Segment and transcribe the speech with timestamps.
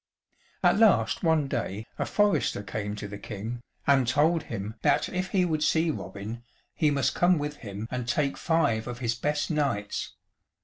[0.63, 5.27] At last one day a forester came to the King, and told him that if
[5.29, 6.41] he would see Robin
[6.73, 10.15] he must come with him and take five of his best knights.